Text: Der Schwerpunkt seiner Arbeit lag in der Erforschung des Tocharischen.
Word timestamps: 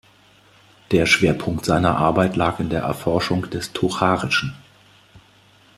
Der 0.89 1.05
Schwerpunkt 1.05 1.63
seiner 1.63 1.95
Arbeit 1.95 2.35
lag 2.35 2.59
in 2.59 2.69
der 2.71 2.81
Erforschung 2.81 3.47
des 3.51 3.71
Tocharischen. 3.71 4.55